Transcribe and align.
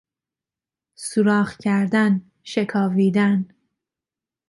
سوراخ 0.95 1.57
کردن، 1.57 2.21
شکاویدن 2.43 3.45